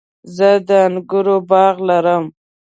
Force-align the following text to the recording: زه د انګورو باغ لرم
زه 0.35 0.49
د 0.67 0.69
انګورو 0.87 1.35
باغ 1.49 1.75
لرم 1.89 2.23